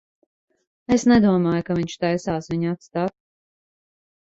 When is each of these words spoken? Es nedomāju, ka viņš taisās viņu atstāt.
Es 0.97 1.05
nedomāju, 1.11 1.67
ka 1.69 1.77
viņš 1.81 1.99
taisās 2.05 2.51
viņu 2.55 2.73
atstāt. 2.75 3.17